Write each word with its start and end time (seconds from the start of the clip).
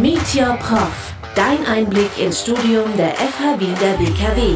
Meet 0.00 0.36
Your 0.36 0.56
Prof. 0.58 1.12
Dein 1.34 1.66
Einblick 1.66 2.16
ins 2.20 2.42
Studium 2.42 2.96
der 2.96 3.16
FH 3.16 3.58
Wien 3.58 3.74
der 3.80 3.98
WKW. 3.98 4.54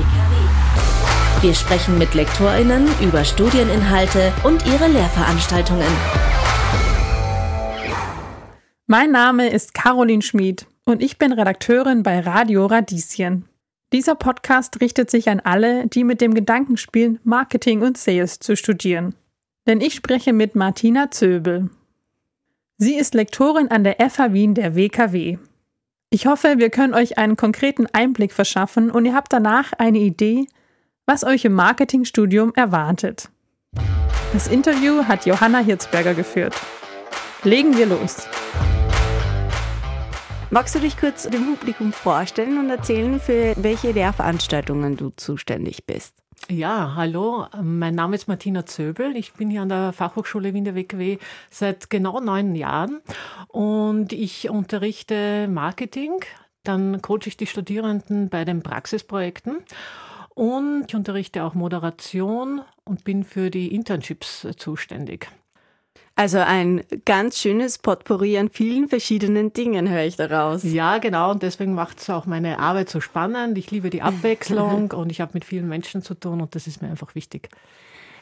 Wir 1.41 1.53
sprechen 1.53 1.99
mit 1.99 2.15
LektorInnen 2.15 2.87
über 3.01 3.25
Studieninhalte 3.25 4.33
und 4.45 4.65
ihre 4.67 4.87
Lehrveranstaltungen. 4.87 5.89
Mein 8.87 9.11
Name 9.11 9.49
ist 9.49 9.75
Caroline 9.75 10.23
Schmid 10.23 10.67
und 10.85 11.03
ich 11.03 11.19
bin 11.19 11.33
Redakteurin 11.33 12.05
bei 12.05 12.21
Radio 12.21 12.67
Radieschen. 12.67 13.47
Dieser 13.93 14.15
Podcast 14.15 14.81
richtet 14.81 15.11
sich 15.11 15.29
an 15.29 15.41
alle, 15.41 15.89
die 15.89 16.05
mit 16.05 16.21
dem 16.21 16.35
Gedanken 16.35 16.77
spielen, 16.77 17.19
Marketing 17.25 17.83
und 17.83 17.99
Sales 17.99 18.39
zu 18.39 18.55
studieren. 18.55 19.17
Denn 19.67 19.81
ich 19.81 19.95
spreche 19.95 20.33
mit 20.33 20.55
Martina 20.55 21.11
Zöbel. 21.11 21.69
Sie 22.85 22.97
ist 22.97 23.15
Lektorin 23.15 23.69
an 23.69 23.85
der 23.85 23.99
FH 24.11 24.33
Wien 24.33 24.55
der 24.55 24.75
WKW. 24.75 25.39
Ich 26.11 26.27
hoffe, 26.27 26.55
wir 26.59 26.69
können 26.69 26.95
euch 26.95 27.17
einen 27.17 27.37
konkreten 27.37 27.87
Einblick 27.93 28.33
verschaffen 28.33 28.91
und 28.91 29.05
ihr 29.05 29.15
habt 29.15 29.33
danach 29.33 29.73
eine 29.79 30.01
Idee, 30.01 30.49
was 31.07 31.23
euch 31.23 31.45
im 31.45 31.53
Marketingstudium 31.53 32.53
erwartet. 32.57 33.29
Das 34.33 34.49
Interview 34.49 35.05
hat 35.05 35.27
Johanna 35.27 35.61
Hirzberger 35.61 36.15
geführt. 36.15 36.61
Legen 37.45 37.77
wir 37.77 37.87
los. 37.87 38.27
Magst 40.51 40.75
du 40.75 40.81
dich 40.81 40.97
kurz 40.99 41.23
dem 41.29 41.55
Publikum 41.55 41.93
vorstellen 41.93 42.59
und 42.59 42.69
erzählen, 42.69 43.21
für 43.21 43.55
welche 43.59 43.93
Lehrveranstaltungen 43.93 44.97
du 44.97 45.11
zuständig 45.11 45.87
bist? 45.87 46.22
Ja, 46.51 46.95
hallo, 46.97 47.47
mein 47.63 47.95
Name 47.95 48.17
ist 48.17 48.27
Martina 48.27 48.67
Zöbel. 48.67 49.17
Ich 49.17 49.33
bin 49.33 49.49
hier 49.49 49.63
an 49.63 49.69
der 49.69 49.93
Fachhochschule 49.93 50.53
Wien 50.53 50.65
der 50.65 50.75
seit 51.51 51.89
genau 51.89 52.21
neun 52.21 52.55
Jahren 52.55 53.01
und 53.49 54.13
ich 54.13 54.51
unterrichte 54.51 55.49
Marketing. 55.49 56.25
Dann 56.65 57.01
coache 57.01 57.27
ich 57.27 57.37
die 57.37 57.47
Studierenden 57.47 58.29
bei 58.29 58.45
den 58.45 58.63
Praxisprojekten 58.63 59.59
und 60.35 60.85
ich 60.89 60.95
unterrichte 60.95 61.45
auch 61.45 61.55
Moderation 61.55 62.63
und 62.85 63.05
bin 63.05 63.25
für 63.25 63.51
die 63.51 63.75
Internships 63.75 64.47
zuständig. 64.57 65.29
Also 66.15 66.39
ein 66.39 66.83
ganz 67.05 67.39
schönes 67.39 67.79
Potpourri 67.79 68.37
an 68.37 68.51
vielen 68.51 68.89
verschiedenen 68.89 69.53
Dingen, 69.53 69.89
höre 69.89 70.05
ich 70.05 70.17
daraus. 70.17 70.63
Ja, 70.63 70.99
genau. 70.99 71.31
Und 71.31 71.43
deswegen 71.43 71.75
macht 71.75 72.01
es 72.01 72.11
auch 72.11 72.27
meine 72.27 72.59
Arbeit 72.59 72.91
so 72.91 73.01
spannend. 73.01 73.57
Ich 73.57 73.71
liebe 73.71 73.89
die 73.89 74.03
Abwechslung 74.03 74.91
und 74.93 75.11
ich 75.11 75.21
habe 75.21 75.33
mit 75.35 75.45
vielen 75.45 75.69
Menschen 75.69 76.03
zu 76.03 76.15
tun 76.15 76.41
und 76.41 76.55
das 76.55 76.67
ist 76.67 76.83
mir 76.83 76.89
einfach 76.89 77.15
wichtig. 77.15 77.49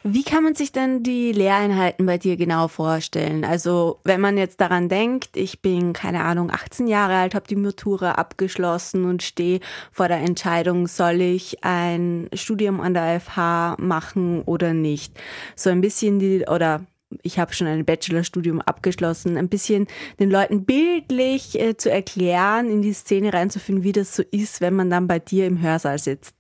Wie 0.03 0.23
kann 0.23 0.43
man 0.43 0.55
sich 0.55 0.73
denn 0.73 1.03
die 1.03 1.31
Lehreinheiten 1.31 2.07
bei 2.07 2.17
dir 2.17 2.39
genau 2.39 2.69
vorstellen? 2.69 3.45
Also 3.45 4.01
wenn 4.03 4.21
man 4.21 4.39
jetzt 4.39 4.59
daran 4.63 4.89
denkt, 4.89 5.37
ich 5.37 5.61
bin 5.61 5.93
keine 5.93 6.25
Ahnung 6.25 6.51
18 6.51 6.87
Jahre 6.87 7.17
alt, 7.17 7.35
habe 7.35 7.47
die 7.47 7.57
Matura 7.57 8.13
abgeschlossen 8.13 9.05
und 9.05 9.23
stehe 9.23 9.61
vor 9.93 10.09
der 10.09 10.17
Entscheidung, 10.19 10.87
soll 10.87 11.21
ich 11.21 11.65
ein 11.65 12.31
Studium 12.33 12.81
an 12.81 12.95
der 12.95 13.21
FH 13.21 13.77
machen 13.79 14.41
oder 14.43 14.73
nicht? 14.73 15.21
So 15.55 15.69
ein 15.69 15.83
bisschen 15.83 16.19
die 16.19 16.47
oder 16.49 16.87
ich 17.23 17.39
habe 17.39 17.53
schon 17.53 17.67
ein 17.67 17.85
Bachelorstudium 17.85 18.61
abgeschlossen, 18.61 19.37
ein 19.37 19.49
bisschen 19.49 19.87
den 20.19 20.31
Leuten 20.31 20.65
bildlich 20.65 21.59
äh, 21.59 21.77
zu 21.77 21.91
erklären, 21.91 22.71
in 22.71 22.83
die 22.83 22.93
Szene 22.93 23.33
reinzufinden, 23.33 23.85
wie 23.85 23.93
das 23.93 24.15
so 24.15 24.23
ist, 24.31 24.61
wenn 24.61 24.75
man 24.75 24.91
dann 24.91 25.07
bei 25.07 25.19
dir 25.19 25.47
im 25.47 25.61
Hörsaal 25.61 25.99
sitzt. 25.99 26.35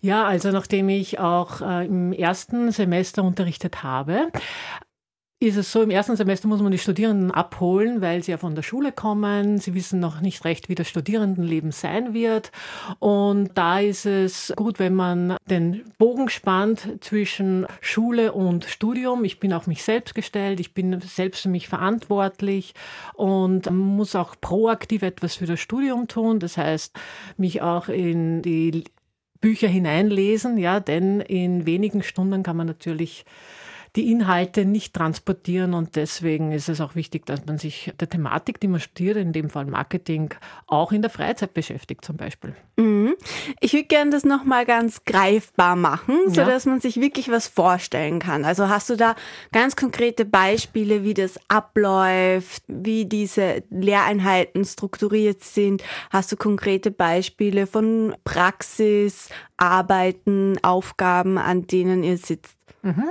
Ja, 0.00 0.24
also 0.24 0.50
nachdem 0.50 0.88
ich 0.88 1.18
auch 1.18 1.60
äh, 1.60 1.86
im 1.86 2.12
ersten 2.12 2.70
Semester 2.72 3.22
unterrichtet 3.22 3.82
habe, 3.82 4.28
ist 5.42 5.56
es 5.56 5.72
so, 5.72 5.82
im 5.82 5.90
ersten 5.90 6.14
Semester 6.14 6.46
muss 6.46 6.62
man 6.62 6.70
die 6.70 6.78
Studierenden 6.78 7.32
abholen, 7.32 8.00
weil 8.00 8.22
sie 8.22 8.30
ja 8.30 8.38
von 8.38 8.54
der 8.54 8.62
Schule 8.62 8.92
kommen. 8.92 9.58
Sie 9.58 9.74
wissen 9.74 9.98
noch 9.98 10.20
nicht 10.20 10.44
recht, 10.44 10.68
wie 10.68 10.76
das 10.76 10.88
Studierendenleben 10.88 11.72
sein 11.72 12.14
wird. 12.14 12.52
Und 13.00 13.50
da 13.54 13.80
ist 13.80 14.06
es 14.06 14.52
gut, 14.54 14.78
wenn 14.78 14.94
man 14.94 15.36
den 15.50 15.82
Bogen 15.98 16.28
spannt 16.28 16.88
zwischen 17.00 17.66
Schule 17.80 18.32
und 18.32 18.66
Studium. 18.66 19.24
Ich 19.24 19.40
bin 19.40 19.52
auf 19.52 19.66
mich 19.66 19.82
selbst 19.82 20.14
gestellt, 20.14 20.60
ich 20.60 20.74
bin 20.74 21.00
selbst 21.00 21.42
für 21.42 21.48
mich 21.48 21.66
verantwortlich 21.68 22.74
und 23.14 23.68
muss 23.70 24.14
auch 24.14 24.36
proaktiv 24.40 25.02
etwas 25.02 25.34
für 25.34 25.46
das 25.46 25.58
Studium 25.58 26.06
tun. 26.06 26.38
Das 26.38 26.56
heißt, 26.56 26.96
mich 27.36 27.62
auch 27.62 27.88
in 27.88 28.42
die 28.42 28.84
Bücher 29.40 29.66
hineinlesen, 29.66 30.56
ja, 30.56 30.78
denn 30.78 31.20
in 31.20 31.66
wenigen 31.66 32.04
Stunden 32.04 32.44
kann 32.44 32.56
man 32.56 32.68
natürlich 32.68 33.24
die 33.94 34.10
Inhalte 34.10 34.64
nicht 34.64 34.94
transportieren 34.94 35.74
und 35.74 35.96
deswegen 35.96 36.52
ist 36.52 36.70
es 36.70 36.80
auch 36.80 36.94
wichtig, 36.94 37.26
dass 37.26 37.44
man 37.44 37.58
sich 37.58 37.92
der 38.00 38.08
Thematik, 38.08 38.58
die 38.58 38.68
man 38.68 38.80
studiert, 38.80 39.18
in 39.18 39.32
dem 39.34 39.50
Fall 39.50 39.66
Marketing, 39.66 40.34
auch 40.66 40.92
in 40.92 41.02
der 41.02 41.10
Freizeit 41.10 41.52
beschäftigt 41.52 42.02
zum 42.02 42.16
Beispiel. 42.16 42.54
Mhm. 42.76 43.14
Ich 43.60 43.74
würde 43.74 43.84
gerne 43.84 44.10
das 44.10 44.24
nochmal 44.24 44.64
ganz 44.64 45.04
greifbar 45.04 45.76
machen, 45.76 46.16
sodass 46.28 46.64
ja. 46.64 46.70
man 46.70 46.80
sich 46.80 47.00
wirklich 47.02 47.30
was 47.30 47.48
vorstellen 47.48 48.18
kann. 48.18 48.46
Also 48.46 48.70
hast 48.70 48.88
du 48.88 48.96
da 48.96 49.14
ganz 49.52 49.76
konkrete 49.76 50.24
Beispiele, 50.24 51.04
wie 51.04 51.14
das 51.14 51.38
abläuft, 51.48 52.62
wie 52.68 53.04
diese 53.04 53.62
Lehreinheiten 53.68 54.64
strukturiert 54.64 55.44
sind? 55.44 55.82
Hast 56.08 56.32
du 56.32 56.36
konkrete 56.36 56.90
Beispiele 56.90 57.66
von 57.66 58.14
Praxis, 58.24 59.28
Arbeiten, 59.58 60.56
Aufgaben, 60.62 61.36
an 61.36 61.66
denen 61.66 62.02
ihr 62.02 62.16
sitzt? 62.16 62.56
Mhm. 62.82 63.10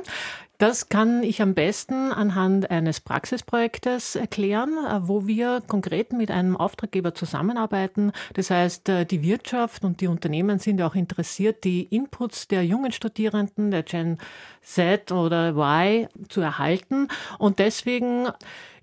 Das 0.61 0.89
kann 0.89 1.23
ich 1.23 1.41
am 1.41 1.55
besten 1.55 2.11
anhand 2.11 2.69
eines 2.69 2.99
Praxisprojektes 2.99 4.15
erklären, 4.15 4.69
äh, 4.87 5.07
wo 5.07 5.25
wir 5.25 5.63
konkret 5.65 6.13
mit 6.13 6.29
einem 6.29 6.55
Auftraggeber 6.55 7.15
zusammenarbeiten. 7.15 8.11
Das 8.35 8.51
heißt, 8.51 8.87
äh, 8.89 9.05
die 9.07 9.23
Wirtschaft 9.23 9.83
und 9.83 10.01
die 10.01 10.07
Unternehmen 10.07 10.59
sind 10.59 10.79
ja 10.79 10.85
auch 10.85 10.93
interessiert, 10.93 11.63
die 11.63 11.85
Inputs 11.85 12.47
der 12.47 12.63
jungen 12.63 12.91
Studierenden, 12.91 13.71
der 13.71 13.81
Gen 13.81 14.19
Z 14.61 15.11
oder 15.11 15.55
Y 15.55 16.07
zu 16.29 16.41
erhalten. 16.41 17.07
Und 17.39 17.57
deswegen 17.57 18.27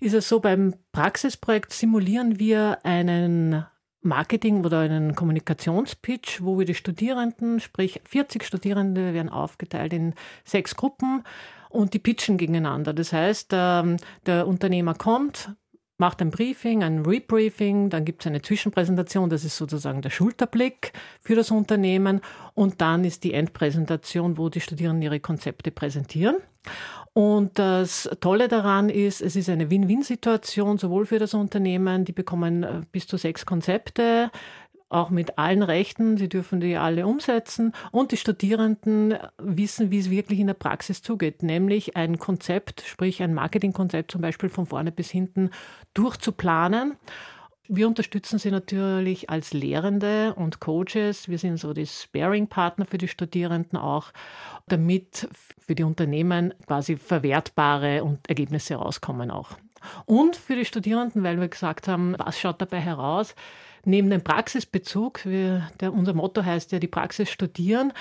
ist 0.01 0.13
es 0.13 0.27
so, 0.27 0.41
beim 0.41 0.73
Praxisprojekt 0.91 1.71
simulieren 1.71 2.39
wir 2.39 2.79
einen 2.83 3.65
Marketing 4.01 4.65
oder 4.65 4.79
einen 4.79 5.15
Kommunikationspitch, 5.15 6.41
wo 6.41 6.59
wir 6.59 6.65
die 6.65 6.75
Studierenden, 6.75 7.61
sprich 7.61 8.01
40 8.03 8.43
Studierende 8.43 9.13
werden 9.13 9.29
aufgeteilt 9.29 9.93
in 9.93 10.13
sechs 10.43 10.75
Gruppen 10.75 11.23
und 11.69 11.93
die 11.93 11.99
pitchen 11.99 12.37
gegeneinander. 12.37 12.93
Das 12.93 13.13
heißt, 13.13 13.51
ähm, 13.53 13.97
der 14.25 14.47
Unternehmer 14.47 14.95
kommt, 14.95 15.51
macht 15.97 16.21
ein 16.21 16.31
Briefing, 16.31 16.83
ein 16.83 17.05
Rebriefing, 17.05 17.89
dann 17.89 18.05
gibt 18.05 18.21
es 18.21 18.27
eine 18.27 18.41
Zwischenpräsentation, 18.41 19.29
das 19.29 19.43
ist 19.43 19.57
sozusagen 19.57 20.01
der 20.01 20.09
Schulterblick 20.09 20.93
für 21.21 21.35
das 21.35 21.51
Unternehmen 21.51 22.21
und 22.53 22.81
dann 22.81 23.03
ist 23.03 23.23
die 23.23 23.33
Endpräsentation, 23.33 24.37
wo 24.37 24.49
die 24.49 24.61
Studierenden 24.61 25.03
ihre 25.03 25.19
Konzepte 25.19 25.71
präsentieren. 25.71 26.37
Und 27.13 27.59
das 27.59 28.09
Tolle 28.21 28.47
daran 28.47 28.89
ist, 28.89 29.21
es 29.21 29.35
ist 29.35 29.49
eine 29.49 29.69
Win-Win-Situation, 29.69 30.77
sowohl 30.77 31.05
für 31.05 31.19
das 31.19 31.33
Unternehmen, 31.33 32.05
die 32.05 32.11
bekommen 32.13 32.63
äh, 32.63 32.81
bis 32.91 33.07
zu 33.07 33.17
sechs 33.17 33.45
Konzepte, 33.45 34.31
auch 34.89 35.09
mit 35.09 35.37
allen 35.37 35.63
Rechten. 35.63 36.17
Sie 36.17 36.29
dürfen 36.29 36.59
die 36.59 36.75
alle 36.75 37.07
umsetzen. 37.07 37.73
Und 37.91 38.11
die 38.11 38.17
Studierenden 38.17 39.15
wissen, 39.37 39.91
wie 39.91 39.99
es 39.99 40.09
wirklich 40.09 40.39
in 40.39 40.47
der 40.47 40.55
Praxis 40.55 41.01
zugeht, 41.01 41.43
nämlich 41.43 41.95
ein 41.95 42.17
Konzept, 42.17 42.81
sprich 42.81 43.21
ein 43.21 43.33
Marketingkonzept 43.33 44.11
zum 44.11 44.21
Beispiel 44.21 44.49
von 44.49 44.65
vorne 44.65 44.91
bis 44.91 45.09
hinten 45.09 45.51
durchzuplanen. 45.93 46.97
Wir 47.71 47.87
unterstützen 47.87 48.39
sie 48.39 48.49
natürlich 48.49 49.29
als 49.29 49.53
Lehrende 49.53 50.33
und 50.33 50.59
Coaches. 50.59 51.29
Wir 51.29 51.37
sind 51.37 51.57
so 51.57 51.71
die 51.71 51.85
Sparing-Partner 51.85 52.85
für 52.85 52.97
die 52.97 53.07
Studierenden 53.07 53.77
auch, 53.77 54.11
damit 54.67 55.29
für 55.59 55.75
die 55.75 55.83
Unternehmen 55.83 56.51
quasi 56.65 56.97
verwertbare 56.97 58.17
Ergebnisse 58.27 58.73
rauskommen 58.73 59.29
auch. 59.29 59.51
Und 60.05 60.35
für 60.35 60.55
die 60.55 60.65
Studierenden, 60.65 61.23
weil 61.23 61.39
wir 61.39 61.47
gesagt 61.47 61.87
haben, 61.87 62.15
was 62.17 62.39
schaut 62.39 62.61
dabei 62.61 62.79
heraus? 62.79 63.35
Neben 63.85 64.09
dem 64.09 64.23
Praxisbezug, 64.23 65.21
der, 65.25 65.93
unser 65.93 66.13
Motto 66.13 66.43
heißt 66.43 66.71
ja, 66.71 66.79
die 66.79 66.87
Praxis 66.87 67.29
studieren, 67.29 67.93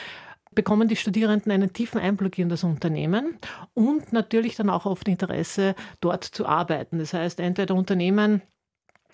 bekommen 0.54 0.88
die 0.88 0.96
Studierenden 0.96 1.52
einen 1.52 1.72
tiefen 1.72 2.00
Einblick 2.00 2.38
in 2.38 2.48
das 2.48 2.64
Unternehmen 2.64 3.38
und 3.74 4.12
natürlich 4.12 4.56
dann 4.56 4.70
auch 4.70 4.86
oft 4.86 5.06
Interesse, 5.06 5.74
dort 6.00 6.24
zu 6.24 6.46
arbeiten. 6.46 6.98
Das 6.98 7.14
heißt, 7.14 7.38
entweder 7.38 7.74
Unternehmen 7.74 8.42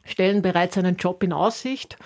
stellen 0.04 0.42
bereits 0.42 0.78
einen 0.78 0.96
Job 0.96 1.22
in 1.22 1.32
Aussicht 1.32 1.98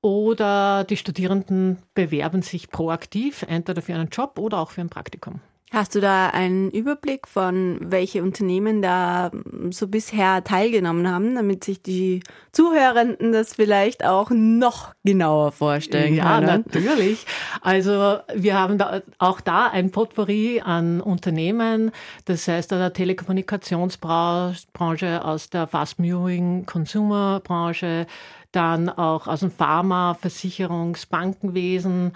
oder 0.00 0.84
die 0.84 0.96
Studierenden 0.96 1.82
bewerben 1.94 2.42
sich 2.42 2.70
proaktiv, 2.70 3.44
entweder 3.48 3.82
für 3.82 3.94
einen 3.94 4.10
Job 4.10 4.38
oder 4.38 4.58
auch 4.58 4.70
für 4.70 4.80
ein 4.80 4.90
Praktikum. 4.90 5.40
Hast 5.70 5.94
du 5.94 6.00
da 6.00 6.28
einen 6.28 6.70
Überblick 6.70 7.28
von, 7.28 7.76
welche 7.80 8.22
Unternehmen 8.22 8.80
da 8.80 9.30
so 9.70 9.86
bisher 9.86 10.42
teilgenommen 10.42 11.10
haben, 11.10 11.34
damit 11.34 11.62
sich 11.62 11.82
die 11.82 12.22
Zuhörenden 12.52 13.32
das 13.32 13.54
vielleicht 13.54 14.02
auch 14.02 14.30
noch 14.30 14.94
genauer 15.04 15.52
vorstellen 15.52 16.14
ja, 16.14 16.36
können? 16.36 16.48
Ja, 16.48 16.56
natürlich. 16.58 17.26
Also 17.60 18.20
wir 18.34 18.58
haben 18.58 18.78
da 18.78 19.02
auch 19.18 19.42
da 19.42 19.68
ein 19.68 19.90
Potpourri 19.90 20.62
an 20.64 21.02
Unternehmen, 21.02 21.90
das 22.24 22.48
heißt 22.48 22.72
aus 22.72 22.78
der 22.78 22.94
Telekommunikationsbranche, 22.94 25.22
aus 25.22 25.50
der 25.50 25.66
Fast-Moving 25.66 26.64
Consumer 26.64 27.42
Branche, 27.44 28.06
dann 28.52 28.88
auch 28.88 29.26
aus 29.26 29.40
dem 29.40 29.50
Pharma, 29.50 30.16
Versicherungs-, 30.20 31.10
Bankenwesen, 31.10 32.12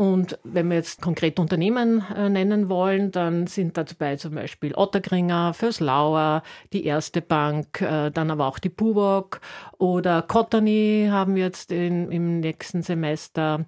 und 0.00 0.38
wenn 0.44 0.70
wir 0.70 0.76
jetzt 0.76 1.02
konkret 1.02 1.38
Unternehmen 1.38 2.02
äh, 2.16 2.30
nennen 2.30 2.70
wollen, 2.70 3.10
dann 3.10 3.46
sind 3.46 3.76
da 3.76 3.84
dabei 3.84 4.16
zum 4.16 4.34
Beispiel 4.34 4.74
Ottergringer, 4.74 5.52
Fürslauer, 5.52 6.42
die 6.72 6.86
Erste 6.86 7.20
Bank, 7.20 7.82
äh, 7.82 8.08
dann 8.08 8.30
aber 8.30 8.46
auch 8.46 8.58
die 8.58 8.70
Buwok 8.70 9.42
oder 9.76 10.22
Cottony 10.22 11.08
haben 11.10 11.34
wir 11.34 11.42
jetzt 11.42 11.70
in, 11.70 12.10
im 12.10 12.40
nächsten 12.40 12.80
Semester. 12.80 13.66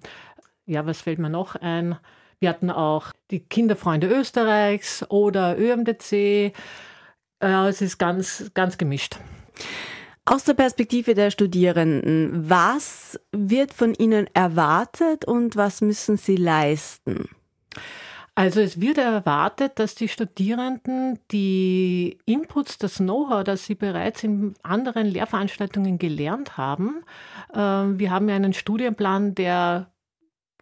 Ja, 0.65 0.87
was 0.87 1.01
fällt 1.01 1.19
mir 1.19 1.29
noch 1.29 1.55
ein? 1.55 1.99
Wir 2.39 2.49
hatten 2.49 2.71
auch 2.71 3.11
die 3.29 3.41
Kinderfreunde 3.41 4.07
Österreichs 4.07 5.05
oder 5.11 5.55
ÖMDC. 5.59 6.13
Äh, 6.13 6.51
es 7.41 7.79
ist 7.83 7.99
ganz, 7.99 8.49
ganz 8.55 8.79
gemischt. 8.79 9.19
Aus 10.25 10.45
der 10.45 10.53
Perspektive 10.53 11.15
der 11.15 11.31
Studierenden, 11.31 12.49
was 12.49 13.19
wird 13.33 13.73
von 13.73 13.93
ihnen 13.93 14.27
erwartet 14.33 15.25
und 15.25 15.57
was 15.57 15.81
müssen 15.81 16.15
sie 16.15 16.37
leisten? 16.37 17.29
Also 18.35 18.61
es 18.61 18.81
wird 18.81 18.97
erwartet, 18.97 19.73
dass 19.75 19.95
die 19.95 20.07
Studierenden 20.07 21.19
die 21.31 22.17
Inputs, 22.25 22.77
das 22.79 22.95
Know-how, 22.95 23.43
das 23.43 23.65
sie 23.65 23.75
bereits 23.75 24.23
in 24.23 24.55
anderen 24.63 25.07
Lehrveranstaltungen 25.07 25.99
gelernt 25.99 26.57
haben. 26.57 27.03
Ähm, 27.53 27.99
wir 27.99 28.09
haben 28.09 28.29
ja 28.29 28.35
einen 28.35 28.53
Studienplan, 28.53 29.35
der 29.35 29.92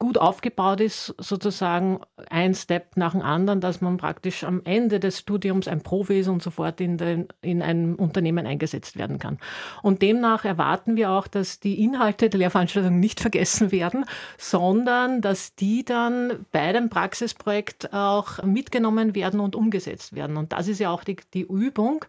gut 0.02 0.18
aufgebaut 0.18 0.82
ist, 0.82 1.14
sozusagen 1.20 2.00
ein 2.28 2.56
Step 2.56 2.98
nach 2.98 3.12
dem 3.12 3.22
anderen, 3.22 3.62
dass 3.62 3.82
man 3.82 3.98
praktisch 3.98 4.44
am 4.44 4.62
Ende 4.64 5.00
des 5.00 5.20
Studiums 5.20 5.68
ein 5.68 5.82
Profi 5.82 6.22
ist 6.22 6.28
und 6.28 6.42
sofort 6.42 6.82
in, 6.82 6.98
den, 6.98 7.28
in 7.42 7.62
einem 7.62 7.94
Unternehmen 7.94 8.48
eingesetzt 8.48 8.98
werden 8.98 9.20
kann. 9.20 9.38
Und 9.84 10.02
demnach 10.02 10.44
erwarten 10.44 10.96
wir 10.96 11.12
auch, 11.12 11.28
dass 11.28 11.60
die 11.60 11.84
Inhalte 11.84 12.32
der 12.32 12.40
Lehrveranstaltung 12.40 13.00
nicht 13.00 13.20
vergessen 13.20 13.72
werden, 13.72 14.06
sondern 14.40 15.22
dass 15.22 15.54
die 15.54 15.86
dann 15.86 16.48
bei 16.52 16.74
dem 16.74 16.90
Praxisprojekt 16.90 17.94
auch 17.94 18.42
mitgenommen 18.42 19.14
werden 19.14 19.40
und 19.40 19.56
umgesetzt 19.56 20.16
werden. 20.16 20.36
Und 20.36 20.52
das 20.52 20.68
ist 20.68 20.80
ja 20.80 20.90
auch 20.90 21.04
die, 21.04 21.18
die 21.36 21.44
Übung 21.44 22.06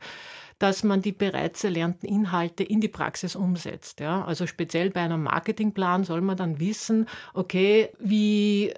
dass 0.63 0.85
man 0.85 1.03
die 1.03 1.11
bereits 1.11 1.65
erlernten 1.65 2.09
Inhalte 2.09 2.63
in 2.63 2.81
die 2.81 2.89
Praxis 2.89 3.35
umsetzt. 3.35 3.99
Ja? 3.99 4.25
Also 4.25 4.47
speziell 4.47 4.91
bei 4.91 5.01
einem 5.01 5.25
Marketingplan 5.25 6.05
soll 6.05 6.21
man 6.21 6.37
dann 6.37 6.61
wissen, 6.61 7.09
okay, 7.35 7.91
wie, 7.99 8.73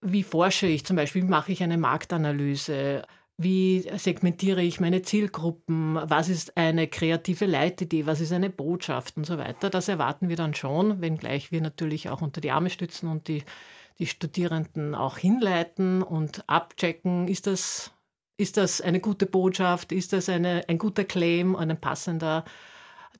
wie 0.00 0.22
forsche 0.22 0.68
ich 0.68 0.86
zum 0.86 0.94
Beispiel, 0.94 1.22
wie 1.22 1.28
mache 1.28 1.50
ich 1.50 1.60
eine 1.60 1.76
Marktanalyse? 1.76 3.02
Wie 3.36 3.84
segmentiere 3.96 4.62
ich 4.62 4.78
meine 4.78 5.02
Zielgruppen? 5.02 5.98
Was 6.04 6.28
ist 6.28 6.56
eine 6.56 6.86
kreative 6.86 7.46
Leitidee? 7.46 8.06
Was 8.06 8.20
ist 8.20 8.32
eine 8.32 8.48
Botschaft 8.48 9.16
und 9.16 9.26
so 9.26 9.36
weiter? 9.36 9.70
Das 9.70 9.88
erwarten 9.88 10.28
wir 10.28 10.36
dann 10.36 10.54
schon, 10.54 11.00
wenngleich 11.00 11.50
wir 11.50 11.60
natürlich 11.60 12.10
auch 12.10 12.22
unter 12.22 12.40
die 12.40 12.52
Arme 12.52 12.70
stützen 12.70 13.08
und 13.08 13.26
die, 13.26 13.42
die 13.98 14.06
Studierenden 14.06 14.94
auch 14.94 15.18
hinleiten 15.18 16.04
und 16.04 16.48
abchecken, 16.48 17.26
ist 17.26 17.48
das 17.48 17.93
ist 18.36 18.56
das 18.56 18.80
eine 18.80 19.00
gute 19.00 19.26
Botschaft? 19.26 19.92
Ist 19.92 20.12
das 20.12 20.28
eine, 20.28 20.64
ein 20.68 20.78
guter 20.78 21.04
Claim, 21.04 21.56
ein 21.56 21.80
passender? 21.80 22.44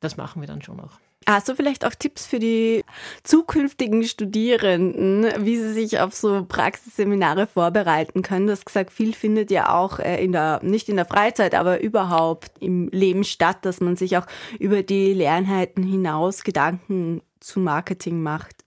Das 0.00 0.16
machen 0.16 0.43
wir 0.43 0.49
dann 0.49 0.62
schon 0.62 0.81
auch. 0.81 0.99
Hast 1.26 1.49
du 1.49 1.55
vielleicht 1.55 1.87
auch 1.87 1.94
Tipps 1.94 2.26
für 2.26 2.38
die 2.38 2.84
zukünftigen 3.22 4.05
Studierenden, 4.05 5.25
wie 5.44 5.56
sie 5.56 5.72
sich 5.72 6.00
auf 6.00 6.14
so 6.14 6.44
Praxisseminare 6.44 7.46
vorbereiten 7.46 8.20
können? 8.20 8.46
Du 8.46 8.52
hast 8.52 8.66
gesagt, 8.66 8.93
viel 8.93 9.14
findet 9.14 9.50
ja 9.50 9.75
auch 9.75 9.99
äh, 10.00 10.22
in 10.22 10.32
der, 10.32 10.61
nicht 10.62 10.90
in 10.90 10.96
der 10.96 11.06
Freizeit, 11.06 11.55
aber 11.55 11.81
überhaupt 11.81 12.50
im 12.60 12.88
Leben 12.88 13.25
statt, 13.25 13.58
dass 13.62 13.81
man 13.81 13.96
sich 13.96 14.19
auch 14.19 14.26
über 14.58 14.82
die 14.82 15.14
Lernheiten 15.14 15.82
hinaus 15.82 16.44
Gedanken 16.44 17.22
zu 17.40 17.58
Marketing 17.58 18.22
macht. 18.22 18.64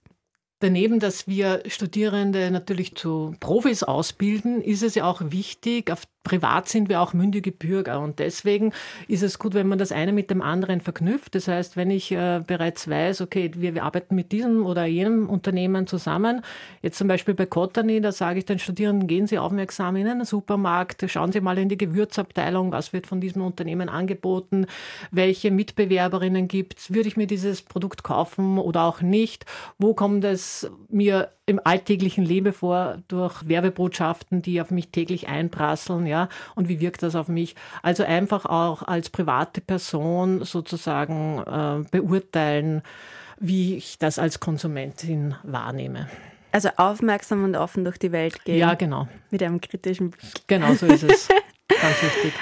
Daneben, 0.60 0.98
dass 0.98 1.28
wir 1.28 1.62
Studierende 1.66 2.50
natürlich 2.50 2.96
zu 2.96 3.36
Profis 3.38 3.84
ausbilden, 3.84 4.60
ist 4.60 4.82
es 4.82 4.96
ja 4.96 5.04
auch 5.04 5.20
wichtig, 5.26 5.92
auf 5.92 6.02
privat 6.28 6.68
sind 6.68 6.90
wir 6.90 7.00
auch 7.00 7.14
mündige 7.14 7.52
Bürger. 7.52 8.00
Und 8.00 8.18
deswegen 8.18 8.74
ist 9.08 9.22
es 9.22 9.38
gut, 9.38 9.54
wenn 9.54 9.66
man 9.66 9.78
das 9.78 9.92
eine 9.92 10.12
mit 10.12 10.30
dem 10.30 10.42
anderen 10.42 10.82
verknüpft. 10.82 11.34
Das 11.34 11.48
heißt, 11.48 11.76
wenn 11.78 11.90
ich 11.90 12.12
äh, 12.12 12.42
bereits 12.46 12.86
weiß, 12.86 13.22
okay, 13.22 13.50
wir, 13.54 13.74
wir, 13.74 13.84
arbeiten 13.84 14.14
mit 14.14 14.30
diesem 14.30 14.66
oder 14.66 14.84
jenem 14.84 15.30
Unternehmen 15.30 15.86
zusammen, 15.86 16.42
jetzt 16.82 16.98
zum 16.98 17.08
Beispiel 17.08 17.32
bei 17.32 17.46
Cottony, 17.46 18.02
da 18.02 18.12
sage 18.12 18.40
ich 18.40 18.44
den 18.44 18.58
Studierenden, 18.58 19.08
gehen 19.08 19.26
Sie 19.26 19.38
aufmerksam 19.38 19.96
in 19.96 20.06
einen 20.06 20.26
Supermarkt, 20.26 21.02
schauen 21.08 21.32
Sie 21.32 21.40
mal 21.40 21.56
in 21.56 21.70
die 21.70 21.78
Gewürzabteilung, 21.78 22.72
was 22.72 22.92
wird 22.92 23.06
von 23.06 23.22
diesem 23.22 23.40
Unternehmen 23.40 23.88
angeboten, 23.88 24.66
welche 25.10 25.50
Mitbewerberinnen 25.50 26.46
gibt 26.46 26.78
es, 26.78 26.92
würde 26.92 27.08
ich 27.08 27.16
mir 27.16 27.26
dieses 27.26 27.62
Produkt 27.62 28.02
kaufen 28.02 28.58
oder 28.58 28.82
auch 28.82 29.00
nicht, 29.00 29.46
wo 29.78 29.94
kommt 29.94 30.24
es 30.24 30.70
mir 30.90 31.30
im 31.48 31.60
alltäglichen 31.64 32.24
Leben 32.24 32.52
vor 32.52 32.98
durch 33.08 33.48
Werbebotschaften, 33.48 34.42
die 34.42 34.60
auf 34.60 34.70
mich 34.70 34.90
täglich 34.90 35.28
einprasseln, 35.28 36.06
ja, 36.06 36.17
und 36.54 36.68
wie 36.68 36.80
wirkt 36.80 37.02
das 37.02 37.14
auf 37.14 37.28
mich? 37.28 37.54
Also 37.82 38.02
einfach 38.02 38.44
auch 38.44 38.82
als 38.82 39.10
private 39.10 39.60
Person 39.60 40.44
sozusagen 40.44 41.42
äh, 41.46 41.88
beurteilen, 41.90 42.82
wie 43.38 43.76
ich 43.76 43.98
das 43.98 44.18
als 44.18 44.40
Konsumentin 44.40 45.34
wahrnehme. 45.44 46.08
Also 46.50 46.70
aufmerksam 46.76 47.44
und 47.44 47.56
offen 47.56 47.84
durch 47.84 47.98
die 47.98 48.10
Welt 48.10 48.44
gehen. 48.44 48.58
Ja, 48.58 48.74
genau. 48.74 49.06
Mit 49.30 49.42
einem 49.42 49.60
kritischen 49.60 50.10
Blick. 50.10 50.46
Genau, 50.46 50.74
so 50.74 50.86
ist 50.86 51.04
es. 51.04 51.28
Ganz 51.68 52.02
wichtig. 52.02 52.32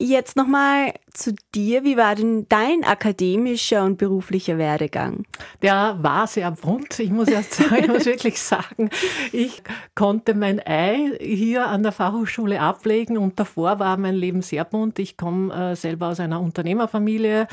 Jetzt 0.00 0.36
nochmal 0.36 0.92
zu 1.12 1.34
dir. 1.54 1.84
Wie 1.84 1.96
war 1.96 2.16
denn 2.16 2.46
dein 2.48 2.82
akademischer 2.82 3.84
und 3.84 3.96
beruflicher 3.96 4.58
Werdegang? 4.58 5.24
Der 5.62 5.98
war 6.02 6.26
sehr 6.26 6.50
bunt. 6.50 6.98
Ich 6.98 7.10
muss 7.10 7.28
erst 7.30 7.60
wirklich 7.70 8.42
sagen, 8.42 8.90
ich 9.30 9.62
konnte 9.94 10.34
mein 10.34 10.60
Ei 10.66 11.16
hier 11.20 11.68
an 11.68 11.84
der 11.84 11.92
Fachhochschule 11.92 12.60
ablegen 12.60 13.16
und 13.16 13.38
davor 13.38 13.78
war 13.78 13.96
mein 13.96 14.16
Leben 14.16 14.42
sehr 14.42 14.64
bunt. 14.64 14.98
Ich 14.98 15.16
komme 15.16 15.54
äh, 15.54 15.76
selber 15.76 16.08
aus 16.08 16.18
einer 16.18 16.40
Unternehmerfamilie, 16.40 17.46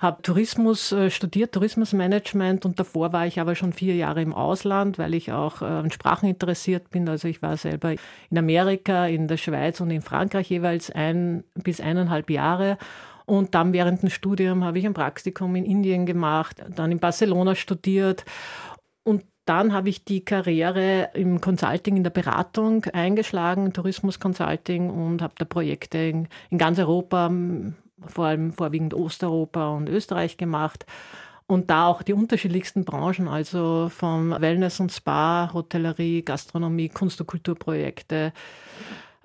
habe 0.00 0.22
Tourismus 0.22 0.92
äh, 0.92 1.10
studiert, 1.10 1.52
Tourismusmanagement 1.52 2.64
und 2.64 2.80
davor 2.80 3.12
war 3.12 3.26
ich 3.26 3.38
aber 3.38 3.54
schon 3.54 3.74
vier 3.74 3.94
Jahre 3.94 4.22
im 4.22 4.32
Ausland, 4.32 4.98
weil 4.98 5.12
ich 5.12 5.30
auch 5.30 5.60
äh, 5.60 5.66
an 5.66 5.90
Sprachen 5.90 6.26
interessiert 6.26 6.88
bin. 6.90 7.06
Also 7.06 7.28
ich 7.28 7.42
war 7.42 7.58
selber 7.58 7.92
in 8.30 8.38
Amerika, 8.38 9.06
in 9.06 9.28
der 9.28 9.36
Schweiz 9.36 9.78
und 9.80 9.90
in 9.90 10.00
Frankreich 10.00 10.48
jeweils 10.48 10.90
ein 10.90 11.44
bis 11.54 11.82
eineinhalb 11.82 12.30
Jahre. 12.30 12.78
Und 13.26 13.54
dann 13.54 13.74
während 13.74 14.00
dem 14.02 14.08
Studium 14.08 14.64
habe 14.64 14.78
ich 14.78 14.86
ein 14.86 14.94
Praktikum 14.94 15.54
in 15.54 15.66
Indien 15.66 16.06
gemacht, 16.06 16.64
dann 16.74 16.90
in 16.90 16.98
Barcelona 16.98 17.54
studiert 17.54 18.24
und 19.04 19.22
dann 19.44 19.74
habe 19.74 19.90
ich 19.90 20.04
die 20.04 20.24
Karriere 20.24 21.10
im 21.12 21.42
Consulting, 21.42 21.98
in 21.98 22.04
der 22.04 22.10
Beratung 22.10 22.84
eingeschlagen, 22.86 23.74
Tourismus 23.74 24.18
Consulting 24.18 24.88
und 24.88 25.20
habe 25.20 25.34
da 25.36 25.44
Projekte 25.44 25.98
in, 25.98 26.28
in 26.48 26.56
ganz 26.56 26.78
Europa 26.78 27.30
vor 28.06 28.26
allem 28.26 28.52
vorwiegend 28.52 28.94
Osteuropa 28.94 29.68
und 29.70 29.88
Österreich 29.88 30.36
gemacht. 30.36 30.86
Und 31.46 31.68
da 31.70 31.86
auch 31.86 32.02
die 32.02 32.12
unterschiedlichsten 32.12 32.84
Branchen, 32.84 33.26
also 33.26 33.88
vom 33.88 34.30
Wellness 34.30 34.78
und 34.78 34.92
Spa, 34.92 35.50
Hotellerie, 35.52 36.22
Gastronomie, 36.22 36.88
Kunst- 36.88 37.20
und 37.20 37.26
Kulturprojekte, 37.26 38.32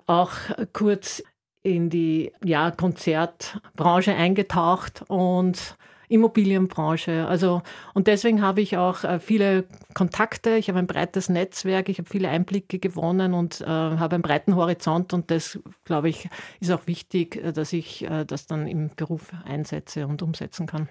auch 0.06 0.32
kurz 0.72 1.22
in 1.62 1.88
die 1.90 2.32
ja, 2.44 2.70
Konzertbranche 2.70 4.14
eingetaucht 4.14 5.04
und 5.08 5.76
Immobilienbranche. 6.08 7.26
Also, 7.26 7.62
und 7.94 8.06
deswegen 8.06 8.42
habe 8.42 8.60
ich 8.60 8.76
auch 8.76 9.04
äh, 9.04 9.20
viele 9.20 9.64
Kontakte, 9.94 10.56
ich 10.56 10.68
habe 10.68 10.78
ein 10.78 10.86
breites 10.86 11.28
Netzwerk, 11.28 11.88
ich 11.88 11.98
habe 11.98 12.08
viele 12.08 12.28
Einblicke 12.28 12.78
gewonnen 12.78 13.34
und 13.34 13.60
äh, 13.60 13.66
habe 13.66 14.14
einen 14.14 14.22
breiten 14.22 14.56
Horizont 14.56 15.12
und 15.12 15.30
das, 15.30 15.58
glaube 15.84 16.08
ich, 16.08 16.28
ist 16.60 16.70
auch 16.70 16.86
wichtig, 16.86 17.36
äh, 17.36 17.52
dass 17.52 17.72
ich 17.72 18.04
äh, 18.04 18.24
das 18.24 18.46
dann 18.46 18.66
im 18.66 18.90
Beruf 18.94 19.32
einsetze 19.44 20.06
und 20.06 20.22
umsetzen 20.22 20.66
kann. 20.66 20.88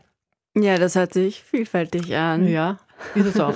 Ja, 0.58 0.78
das 0.78 0.96
hört 0.96 1.14
sich 1.14 1.44
vielfältig 1.44 2.16
an. 2.16 2.48
Ja, 2.48 2.80
ist 3.14 3.26
es 3.26 3.40
auch. 3.40 3.56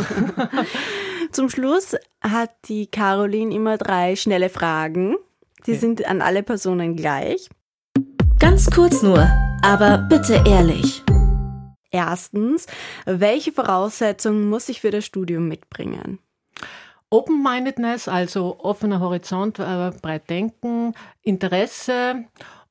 Zum 1.31 1.49
Schluss 1.49 1.95
hat 2.21 2.51
die 2.65 2.87
Caroline 2.87 3.53
immer 3.53 3.77
drei 3.77 4.15
schnelle 4.15 4.49
Fragen. 4.49 5.15
Die 5.65 5.71
okay. 5.71 5.79
sind 5.79 6.05
an 6.05 6.21
alle 6.21 6.43
Personen 6.43 6.95
gleich. 6.95 7.49
Ganz 8.39 8.69
kurz 8.69 9.01
nur, 9.03 9.29
aber 9.61 9.97
bitte 10.09 10.41
ehrlich. 10.45 11.03
Erstens, 11.91 12.67
welche 13.05 13.51
Voraussetzungen 13.51 14.47
muss 14.49 14.69
ich 14.69 14.81
für 14.81 14.91
das 14.91 15.05
Studium 15.05 15.47
mitbringen? 15.47 16.19
Open-Mindedness, 17.09 18.07
also 18.07 18.59
offener 18.59 18.99
Horizont, 18.99 19.57
äh, 19.57 19.91
breit 20.01 20.29
denken, 20.29 20.93
Interesse 21.23 22.25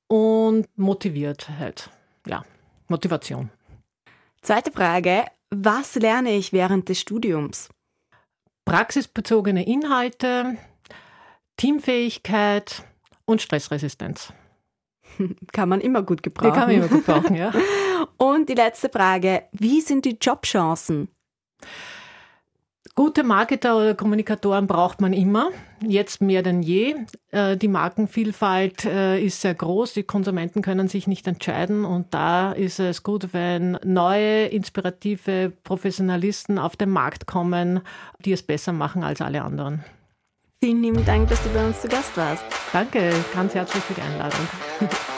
und 0.06 0.66
Motiviertheit. 0.76 1.90
Ja, 2.26 2.44
Motivation. 2.86 3.50
Zweite 4.42 4.70
Frage. 4.70 5.24
Was 5.50 5.96
lerne 5.96 6.36
ich 6.36 6.52
während 6.52 6.88
des 6.88 7.00
Studiums? 7.00 7.68
Praxisbezogene 8.64 9.66
Inhalte, 9.66 10.56
Teamfähigkeit 11.56 12.84
und 13.24 13.42
Stressresistenz. 13.42 14.32
Kann 15.52 15.68
man 15.68 15.80
immer 15.80 16.02
gut 16.02 16.22
gebrauchen. 16.22 16.52
Die 16.52 16.58
kann 16.58 16.68
man 16.68 16.76
immer 16.76 16.88
gut 16.88 17.06
brauchen, 17.06 17.36
ja. 17.36 17.52
Und 18.16 18.48
die 18.48 18.54
letzte 18.54 18.88
Frage. 18.88 19.44
Wie 19.52 19.80
sind 19.80 20.04
die 20.04 20.16
Jobchancen? 20.20 21.08
Gute 22.98 23.22
Marketer 23.22 23.76
oder 23.76 23.94
Kommunikatoren 23.94 24.66
braucht 24.66 25.00
man 25.00 25.12
immer, 25.12 25.50
jetzt 25.86 26.20
mehr 26.20 26.42
denn 26.42 26.62
je. 26.62 26.96
Äh, 27.30 27.56
die 27.56 27.68
Markenvielfalt 27.68 28.86
äh, 28.86 29.20
ist 29.20 29.40
sehr 29.40 29.54
groß, 29.54 29.92
die 29.92 30.02
Konsumenten 30.02 30.62
können 30.62 30.88
sich 30.88 31.06
nicht 31.06 31.28
entscheiden 31.28 31.84
und 31.84 32.12
da 32.12 32.50
ist 32.50 32.80
es 32.80 33.04
gut, 33.04 33.32
wenn 33.32 33.78
neue, 33.84 34.46
inspirative 34.46 35.52
Professionalisten 35.62 36.58
auf 36.58 36.74
den 36.74 36.90
Markt 36.90 37.28
kommen, 37.28 37.82
die 38.24 38.32
es 38.32 38.42
besser 38.42 38.72
machen 38.72 39.04
als 39.04 39.20
alle 39.20 39.42
anderen. 39.42 39.84
Vielen 40.60 40.82
lieben 40.82 41.04
Dank, 41.04 41.28
dass 41.28 41.40
du 41.44 41.50
bei 41.50 41.64
uns 41.64 41.80
zu 41.80 41.86
Gast 41.86 42.16
warst. 42.16 42.44
Danke, 42.72 43.12
ganz 43.32 43.54
herzlich 43.54 43.84
für 43.84 43.94
die 43.94 44.02
Einladung. 44.02 44.48